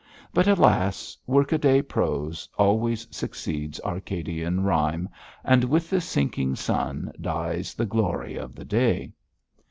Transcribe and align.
But, 0.33 0.47
alas! 0.47 1.15
workaday 1.27 1.83
prose 1.83 2.49
always 2.57 3.07
succeeds 3.15 3.79
Arcadian 3.81 4.63
rhyme, 4.63 5.07
and 5.43 5.63
with 5.65 5.91
the 5.91 6.01
sinking 6.01 6.55
sun 6.55 7.11
dies 7.21 7.75
the 7.75 7.85
glory 7.85 8.35
of 8.35 8.55
the 8.55 8.65
day. 8.65 9.11